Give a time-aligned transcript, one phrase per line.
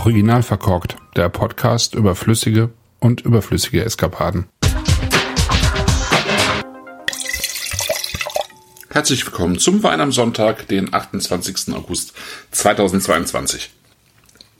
[0.00, 4.46] Original verkorkt, der Podcast über flüssige und überflüssige Eskapaden.
[8.88, 11.74] Herzlich willkommen zum Wein am Sonntag, den 28.
[11.74, 12.14] August
[12.50, 13.70] 2022.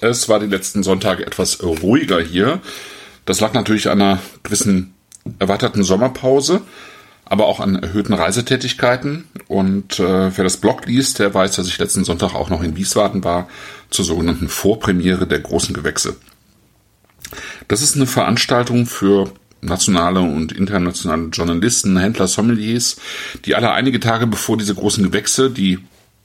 [0.02, 2.60] Es war die letzten Sonntage etwas ruhiger hier.
[3.24, 4.92] Das lag natürlich an einer gewissen
[5.38, 6.60] erweiterten Sommerpause
[7.30, 9.24] aber auch an erhöhten Reisetätigkeiten.
[9.46, 12.76] Und äh, wer das Blog liest, der weiß, dass ich letzten Sonntag auch noch in
[12.76, 13.48] Wiesbaden war
[13.90, 16.16] zur sogenannten Vorpremiere der großen Gewächse.
[17.68, 22.96] Das ist eine Veranstaltung für nationale und internationale Journalisten, Händler, Sommeliers,
[23.44, 25.78] die alle einige Tage bevor diese großen Gewächse, die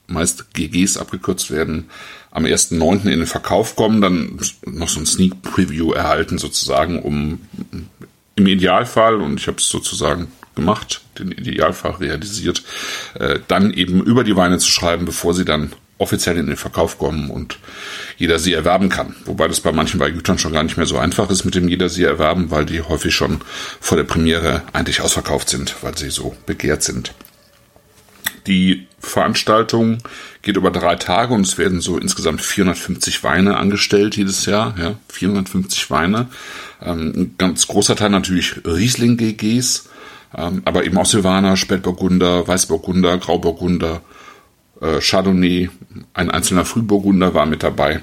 [0.06, 1.90] meist GGs abgekürzt werden,
[2.30, 3.04] am 1.9.
[3.04, 7.40] in den Verkauf kommen, dann noch so ein Sneak Preview erhalten sozusagen, um
[8.36, 12.62] im Idealfall, und ich habe es sozusagen gemacht, den Idealfall realisiert,
[13.14, 16.98] äh, dann eben über die Weine zu schreiben, bevor sie dann offiziell in den Verkauf
[16.98, 17.58] kommen und
[18.16, 19.16] jeder sie erwerben kann.
[19.24, 21.88] Wobei das bei manchen Weingütern schon gar nicht mehr so einfach ist mit dem jeder
[21.88, 23.40] sie erwerben, weil die häufig schon
[23.80, 27.14] vor der Premiere eigentlich ausverkauft sind, weil sie so begehrt sind.
[28.46, 29.98] Die Veranstaltung
[30.42, 34.74] geht über drei Tage und es werden so insgesamt 450 Weine angestellt jedes Jahr.
[34.78, 36.28] Ja, 450 Weine.
[36.82, 39.88] Ähm, ein ganz großer Teil natürlich Riesling-GGs,
[40.36, 44.02] ähm, aber eben auch Silvaner, Spätburgunder, Weißburgunder, Grauburgunder,
[44.80, 45.70] äh, Chardonnay,
[46.14, 48.02] ein einzelner Frühburgunder war mit dabei.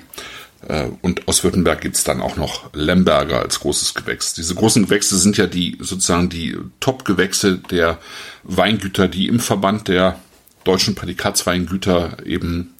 [0.67, 4.33] Äh, und aus Württemberg gibt's dann auch noch Lemberger als großes Gewächs.
[4.33, 7.99] Diese großen Gewächse sind ja die sozusagen die Top-Gewächse der
[8.44, 10.19] Weingüter, die im Verband der
[10.63, 12.73] deutschen Prädikatsweingüter eben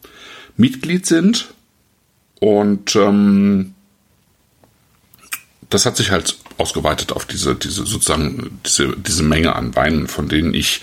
[0.56, 1.54] Mitglied sind.
[2.40, 3.74] Und ähm,
[5.70, 10.30] das hat sich halt ausgeweitet auf diese, diese sozusagen, diese, diese Menge an Weinen, von
[10.30, 10.82] denen ich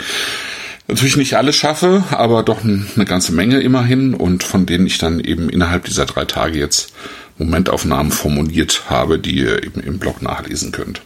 [0.90, 5.20] natürlich nicht alle schaffe, aber doch eine ganze Menge immerhin und von denen ich dann
[5.20, 6.92] eben innerhalb dieser drei Tage jetzt
[7.38, 11.02] Momentaufnahmen formuliert habe, die ihr eben im Blog nachlesen könnt.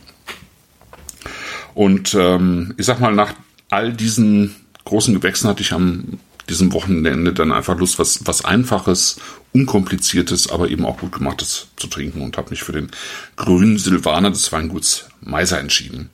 [1.74, 3.34] Und ähm, ich sag mal, nach
[3.70, 6.18] all diesen großen Gewächsen hatte ich am
[6.48, 9.16] diesem Wochenende dann einfach Lust, was, was Einfaches,
[9.52, 12.90] Unkompliziertes, aber eben auch gut gemachtes zu trinken und habe mich für den
[13.36, 16.10] grünen Silvaner des Weinguts Meiser entschieden.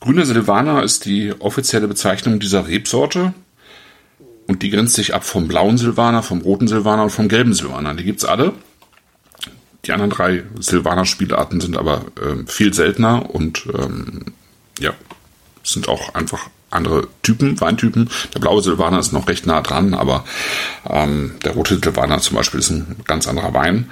[0.00, 3.34] Grüner Silvaner ist die offizielle Bezeichnung dieser Rebsorte
[4.46, 7.94] und die grenzt sich ab vom blauen Silvaner, vom roten Silvaner und vom gelben Silvaner.
[7.94, 8.54] Die gibt's alle.
[9.84, 14.24] Die anderen drei Silvaner-Spielarten sind aber äh, viel seltener und ähm,
[14.78, 14.92] ja,
[15.62, 18.08] sind auch einfach andere Typen, Weintypen.
[18.34, 20.24] Der blaue Silvaner ist noch recht nah dran, aber
[20.88, 23.90] ähm, der rote Silvaner zum Beispiel ist ein ganz anderer Wein.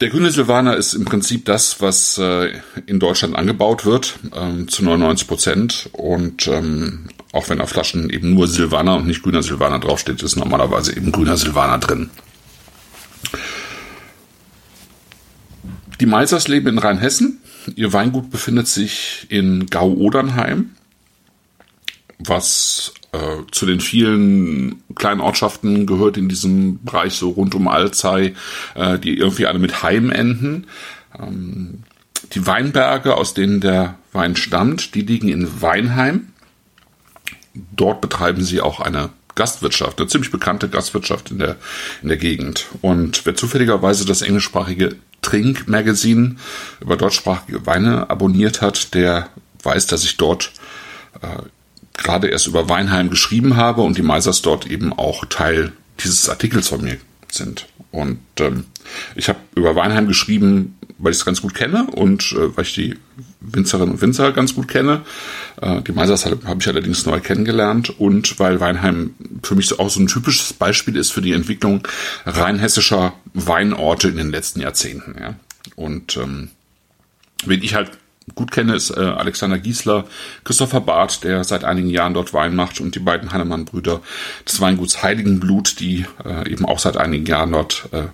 [0.00, 4.82] Der grüne Silvaner ist im Prinzip das, was äh, in Deutschland angebaut wird, ähm, zu
[4.82, 5.90] 99 Prozent.
[5.92, 10.36] Und ähm, auch wenn auf Flaschen eben nur Silvaner und nicht grüner Silvaner draufsteht, ist
[10.36, 12.08] normalerweise eben grüner Silvaner drin.
[16.00, 17.42] Die Meisers leben in Rheinhessen.
[17.76, 20.70] Ihr Weingut befindet sich in Gau-Odernheim
[22.26, 23.18] was äh,
[23.50, 28.34] zu den vielen kleinen Ortschaften gehört in diesem Bereich so rund um Alzey,
[28.74, 30.66] äh, die irgendwie alle mit Heim enden.
[31.18, 31.82] Ähm,
[32.32, 36.28] die Weinberge, aus denen der Wein stammt, die liegen in Weinheim.
[37.54, 41.56] Dort betreiben sie auch eine Gastwirtschaft, eine ziemlich bekannte Gastwirtschaft in der,
[42.02, 42.66] in der Gegend.
[42.80, 46.36] Und wer zufälligerweise das englischsprachige Trink Magazine
[46.80, 49.30] über deutschsprachige Weine abonniert hat, der
[49.62, 50.52] weiß, dass ich dort
[51.22, 51.42] äh,
[52.02, 55.72] gerade erst über Weinheim geschrieben habe und die Meisers dort eben auch Teil
[56.02, 56.98] dieses Artikels von mir
[57.30, 57.66] sind.
[57.90, 58.64] Und ähm,
[59.14, 62.74] ich habe über Weinheim geschrieben, weil ich es ganz gut kenne und äh, weil ich
[62.74, 62.96] die
[63.40, 65.02] Winzerinnen und Winzer ganz gut kenne.
[65.60, 69.90] Äh, die Meisers habe hab ich allerdings neu kennengelernt und weil Weinheim für mich auch
[69.90, 71.86] so ein typisches Beispiel ist für die Entwicklung
[72.26, 75.16] rheinhessischer Weinorte in den letzten Jahrzehnten.
[75.20, 75.34] Ja.
[75.74, 76.50] Und ähm,
[77.44, 77.92] wenn ich halt
[78.34, 80.04] gut kenne, ist äh, Alexander Giesler,
[80.44, 84.00] Christopher Barth, der seit einigen Jahren dort Wein macht und die beiden Hannemann-Brüder
[84.46, 88.04] des Weinguts Heiligenblut, die äh, eben auch seit einigen Jahren dort äh,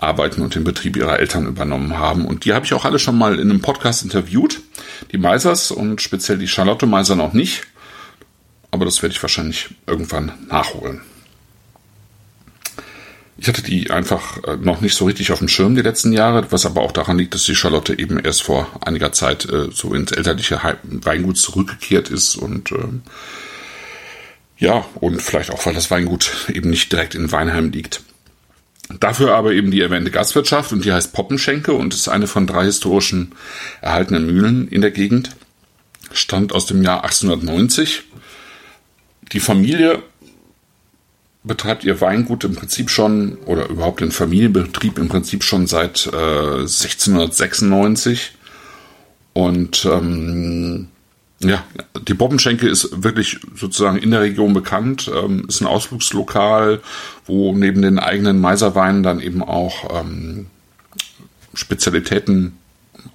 [0.00, 2.26] arbeiten und den Betrieb ihrer Eltern übernommen haben.
[2.26, 4.60] Und die habe ich auch alle schon mal in einem Podcast interviewt.
[5.12, 7.66] Die Meisers und speziell die Charlotte Meiser noch nicht.
[8.70, 11.02] Aber das werde ich wahrscheinlich irgendwann nachholen.
[13.36, 16.46] Ich hatte die einfach äh, noch nicht so richtig auf dem Schirm die letzten Jahre,
[16.50, 19.92] was aber auch daran liegt, dass die Charlotte eben erst vor einiger Zeit äh, so
[19.92, 22.76] ins elterliche Weingut zurückgekehrt ist und äh,
[24.56, 28.02] ja, und vielleicht auch, weil das Weingut eben nicht direkt in Weinheim liegt.
[29.00, 32.64] Dafür aber eben die erwähnte Gastwirtschaft und die heißt Poppenschenke und ist eine von drei
[32.64, 33.32] historischen
[33.80, 35.30] erhaltenen Mühlen in der Gegend.
[36.12, 38.04] Stammt aus dem Jahr 1890.
[39.32, 40.02] Die Familie
[41.44, 46.60] betreibt ihr Weingut im Prinzip schon oder überhaupt den Familienbetrieb im Prinzip schon seit äh,
[46.60, 48.32] 1696.
[49.34, 50.88] Und ähm,
[51.40, 51.62] ja,
[52.08, 56.80] die Bobbenschenke ist wirklich sozusagen in der Region bekannt, ähm, ist ein Ausflugslokal,
[57.26, 60.46] wo neben den eigenen Meiserweinen dann eben auch ähm,
[61.52, 62.56] Spezialitäten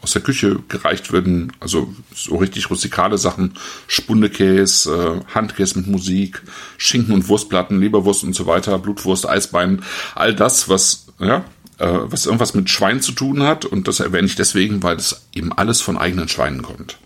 [0.02, 3.54] aus der Küche gereicht würden, also so richtig rustikale Sachen,
[3.88, 6.42] Spundekäse, äh, Handkäse mit Musik,
[6.78, 9.84] Schinken und Wurstplatten, Leberwurst und so weiter, Blutwurst, Eisbein,
[10.16, 11.44] all das, was, ja,
[11.80, 13.66] äh, was irgendwas mit Schwein zu tun hat.
[13.66, 16.98] Und das erwähne ich deswegen, weil es eben alles von eigenen Schweinen kommt.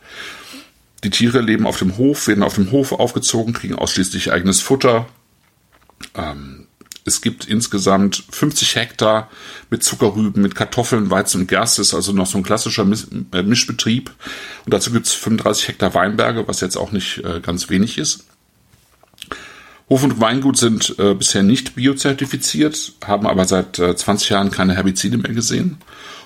[1.03, 5.07] Die Tiere leben auf dem Hof, werden auf dem Hof aufgezogen, kriegen ausschließlich eigenes Futter.
[6.15, 6.62] Ähm,
[7.05, 9.29] es gibt insgesamt 50 Hektar
[9.69, 12.85] mit Zuckerrüben, mit Kartoffeln, Weizen und Gerste, ist also noch so ein klassischer
[13.33, 14.11] äh, Mischbetrieb.
[14.65, 18.25] Und dazu gibt es 35 Hektar Weinberge, was jetzt auch nicht äh, ganz wenig ist.
[19.89, 24.75] Hof und Weingut sind äh, bisher nicht biozertifiziert, haben aber seit äh, 20 Jahren keine
[24.75, 25.77] Herbizide mehr gesehen.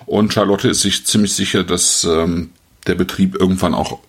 [0.05, 2.51] Und Charlotte ist sich ziemlich sicher, dass ähm,
[2.85, 3.99] der Betrieb irgendwann auch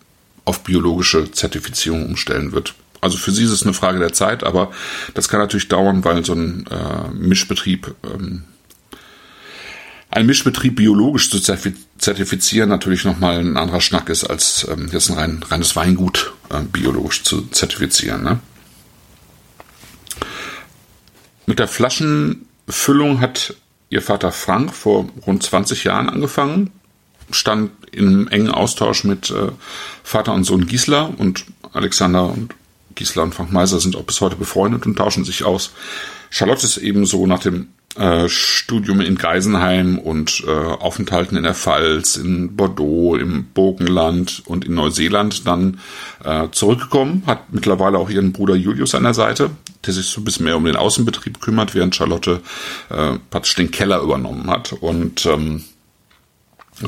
[0.45, 2.75] auf biologische Zertifizierung umstellen wird.
[3.01, 4.73] Also für sie ist es eine Frage der Zeit, aber
[5.15, 8.45] das kann natürlich dauern, weil so ein äh, Mischbetrieb, ähm,
[10.11, 15.19] ein Mischbetrieb biologisch zu zertifizieren natürlich nochmal ein anderer Schnack ist, als ähm, jetzt ein
[15.19, 18.25] rein, reines Weingut äh, biologisch zu zertifizieren.
[18.25, 18.41] Ne?
[21.47, 23.55] Mit der Flaschenfüllung hat
[23.91, 26.71] ihr Vater Frank vor rund 20 Jahren angefangen,
[27.31, 29.53] stand in engen Austausch mit äh,
[30.03, 32.55] Vater und Sohn Gisela und Alexander und
[32.99, 35.73] Gisela und Frank Meiser sind auch bis heute befreundet und tauschen sich aus.
[36.31, 42.17] Charlotte ist ebenso nach dem äh, Studium in Geisenheim und äh, Aufenthalten in der Pfalz,
[42.17, 45.81] in Bordeaux, im Burgenland und in Neuseeland dann
[46.25, 49.51] äh, zurückgekommen, hat mittlerweile auch ihren Bruder Julius an der Seite,
[49.87, 52.41] der sich so ein bisschen mehr um den Außenbetrieb kümmert, während Charlotte
[52.91, 54.73] äh, praktisch den Keller übernommen hat.
[54.73, 55.65] Und ähm,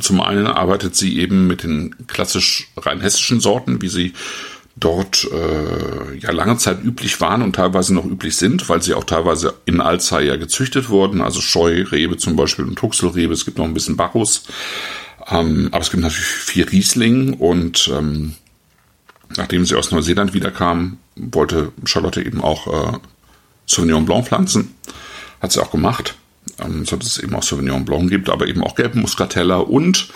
[0.01, 4.13] zum einen arbeitet sie eben mit den klassisch rein hessischen Sorten, wie sie
[4.77, 9.05] dort äh, ja lange Zeit üblich waren und teilweise noch üblich sind, weil sie auch
[9.05, 13.65] teilweise in Alzey ja gezüchtet wurden, also Scheurebe zum Beispiel und Huxelrebe, es gibt noch
[13.65, 14.45] ein bisschen Bacchus,
[15.29, 18.35] ähm, aber es gibt natürlich viel Riesling und ähm,
[19.37, 22.99] nachdem sie aus Neuseeland wiederkam, wollte Charlotte eben auch äh,
[23.67, 24.75] Sauvignon Blanc pflanzen,
[25.41, 26.17] hat sie auch gemacht,
[26.59, 30.09] ähm, so dass es eben auch Sauvignon Blanc gibt, aber eben auch gelben Muscatella und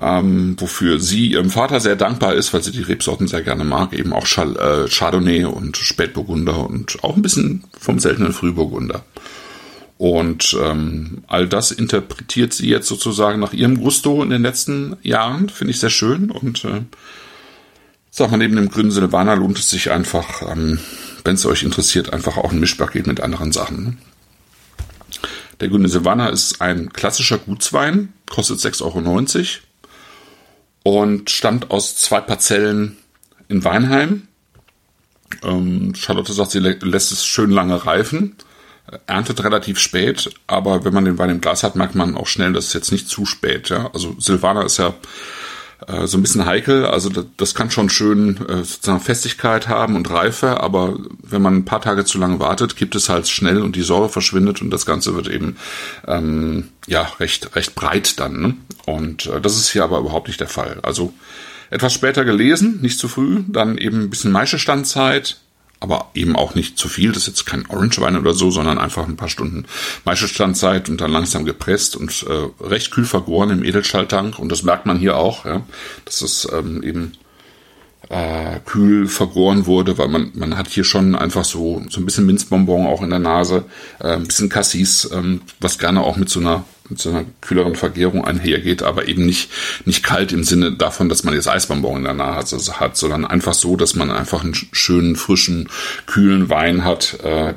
[0.00, 3.92] ähm, wofür sie ihrem Vater sehr dankbar ist, weil sie die Rebsorten sehr gerne mag,
[3.92, 9.04] eben auch äh, Chardonnay und Spätburgunder und auch ein bisschen vom seltenen Frühburgunder.
[9.98, 15.48] Und ähm, all das interpretiert sie jetzt sozusagen nach ihrem Gusto in den letzten Jahren,
[15.48, 16.30] finde ich sehr schön.
[16.30, 16.82] Und äh,
[18.10, 20.80] sag mal, neben dem grünen Silvaner lohnt es sich einfach, ähm,
[21.24, 23.84] wenn es euch interessiert, einfach auch ein Mischpaket mit anderen Sachen.
[23.84, 23.96] Ne?
[25.60, 29.00] Der grüne Silvaner ist ein klassischer Gutswein, kostet 6,90 Euro
[30.86, 32.96] und stammt aus zwei Parzellen
[33.48, 34.28] in Weinheim.
[35.42, 38.36] Ähm, Charlotte sagt, sie lä lässt es schön lange reifen,
[39.08, 42.52] erntet relativ spät, aber wenn man den Wein im Glas hat, merkt man auch schnell,
[42.52, 43.68] dass es jetzt nicht zu spät.
[43.68, 43.90] Ja?
[43.94, 44.94] Also Silvaner ist ja
[45.86, 46.86] äh, so ein bisschen heikel.
[46.86, 51.56] Also das, das kann schon schön äh, sozusagen Festigkeit haben und Reife, aber wenn man
[51.56, 54.70] ein paar Tage zu lange wartet, gibt es halt schnell und die Säure verschwindet und
[54.70, 55.56] das Ganze wird eben
[56.06, 58.40] ähm, ja recht recht breit dann.
[58.40, 58.54] Ne?
[58.86, 60.78] Und äh, das ist hier aber überhaupt nicht der Fall.
[60.82, 61.12] Also
[61.70, 65.38] etwas später gelesen, nicht zu früh, dann eben ein bisschen Maischestandzeit,
[65.86, 67.12] aber eben auch nicht zu viel.
[67.12, 69.66] Das ist jetzt kein Orange-Wein oder so, sondern einfach ein paar Stunden
[70.04, 74.38] Maischestandzeit und dann langsam gepresst und äh, recht kühl vergoren im Edelstahltank.
[74.38, 75.62] Und das merkt man hier auch, ja,
[76.04, 77.12] dass es ähm, eben
[78.08, 82.26] äh, kühl vergoren wurde, weil man, man hat hier schon einfach so, so ein bisschen
[82.26, 83.64] Minzbonbon auch in der Nase,
[84.00, 87.74] äh, ein bisschen Cassis, ähm, was gerne auch mit so einer mit so einer kühleren
[87.74, 89.50] Vergärung einhergeht, aber eben nicht,
[89.84, 93.54] nicht kalt im Sinne davon, dass man jetzt Eisbonbon in der Nase hat, sondern einfach
[93.54, 95.68] so, dass man einfach einen schönen, frischen,
[96.06, 97.54] kühlen Wein hat, äh,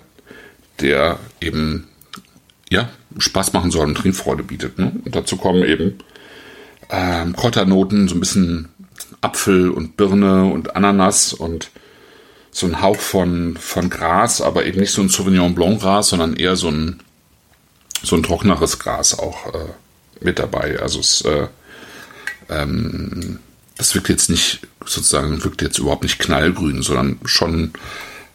[0.79, 1.87] der eben
[2.71, 4.77] ja, Spaß machen soll und Trinkfreude bietet.
[4.77, 4.91] Ne?
[5.03, 5.99] Und dazu kommen eben
[6.89, 8.69] ähm, Kräuternoten, so ein bisschen
[9.21, 11.71] Apfel und Birne und Ananas und
[12.51, 16.35] so ein Hauch von, von Gras, aber eben nicht so ein Sauvignon Blanc Gras, sondern
[16.35, 16.99] eher so ein,
[18.09, 19.67] so ein trockeneres Gras auch äh,
[20.21, 20.79] mit dabei.
[20.79, 21.47] Also es, äh,
[22.49, 23.39] ähm,
[23.77, 27.73] das wirkt jetzt nicht, sozusagen, wirkt jetzt überhaupt nicht knallgrün, sondern schon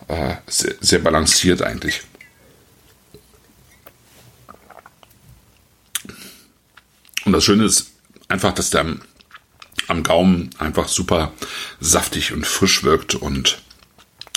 [0.08, 2.02] äh, sehr, sehr balanciert eigentlich.
[7.24, 7.90] Und das Schöne ist
[8.28, 8.96] einfach, dass der
[9.88, 11.32] am Gaumen einfach super
[11.80, 13.62] saftig und frisch wirkt und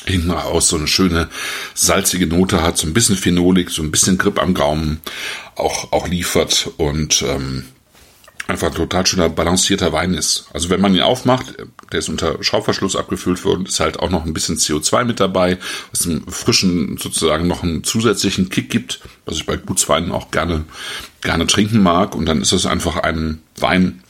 [0.07, 1.29] hinten raus so eine schöne
[1.73, 5.01] salzige Note hat, so ein bisschen Phenolik, so ein bisschen Grip am Gaumen
[5.55, 7.65] auch, auch liefert und ähm,
[8.47, 10.47] einfach ein total schöner balancierter Wein ist.
[10.53, 11.55] Also wenn man ihn aufmacht,
[11.91, 15.57] der ist unter Schraubverschluss abgefüllt worden, ist halt auch noch ein bisschen CO2 mit dabei,
[15.91, 20.63] was dem frischen sozusagen noch einen zusätzlichen Kick gibt, was ich bei Gutsweinen auch gerne,
[21.21, 22.15] gerne trinken mag.
[22.15, 24.03] Und dann ist es einfach ein Wein,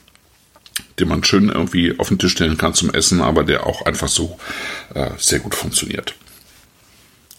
[1.00, 4.08] den man schön irgendwie auf den Tisch stellen kann zum Essen, aber der auch einfach
[4.08, 4.40] so
[4.94, 6.16] äh, sehr gut funktioniert.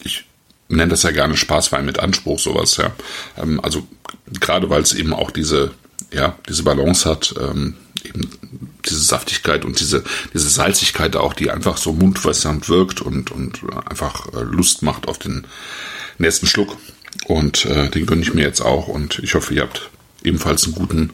[0.03, 0.25] Ich
[0.69, 2.91] nenne das ja gerne Spaßwein mit Anspruch, sowas, ja.
[3.37, 3.87] Ähm, also
[4.39, 5.71] gerade weil es eben auch diese,
[6.11, 8.29] ja, diese Balance hat, ähm, eben
[8.85, 14.27] diese Saftigkeit und diese, diese Salzigkeit auch, die einfach so mundwässernd wirkt und, und einfach
[14.33, 15.45] äh, Lust macht auf den
[16.17, 16.77] nächsten Schluck.
[17.25, 19.89] Und äh, den gönne ich mir jetzt auch und ich hoffe, ihr habt
[20.23, 21.11] ebenfalls einen guten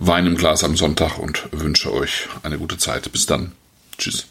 [0.00, 3.10] Wein im Glas am Sonntag und wünsche euch eine gute Zeit.
[3.10, 3.52] Bis dann.
[3.98, 4.26] Tschüss.